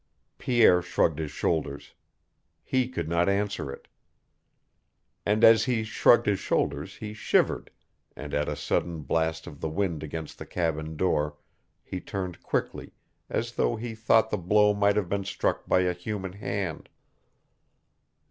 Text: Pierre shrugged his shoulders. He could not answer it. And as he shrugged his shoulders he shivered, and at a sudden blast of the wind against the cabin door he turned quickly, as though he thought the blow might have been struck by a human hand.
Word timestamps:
Pierre 0.39 0.81
shrugged 0.81 1.19
his 1.19 1.29
shoulders. 1.29 1.93
He 2.63 2.87
could 2.89 3.07
not 3.07 3.29
answer 3.29 3.71
it. 3.71 3.87
And 5.27 5.43
as 5.43 5.65
he 5.65 5.83
shrugged 5.83 6.25
his 6.25 6.39
shoulders 6.39 6.95
he 6.97 7.13
shivered, 7.13 7.69
and 8.15 8.33
at 8.33 8.49
a 8.49 8.55
sudden 8.55 9.01
blast 9.01 9.45
of 9.45 9.61
the 9.61 9.69
wind 9.69 10.01
against 10.01 10.39
the 10.39 10.45
cabin 10.47 10.97
door 10.97 11.37
he 11.83 12.01
turned 12.01 12.41
quickly, 12.41 12.93
as 13.29 13.51
though 13.51 13.75
he 13.75 13.93
thought 13.93 14.31
the 14.31 14.39
blow 14.39 14.73
might 14.73 14.95
have 14.95 15.07
been 15.07 15.23
struck 15.23 15.67
by 15.67 15.81
a 15.81 15.93
human 15.93 16.33
hand. 16.33 16.89